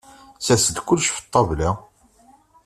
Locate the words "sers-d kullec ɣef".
0.45-1.19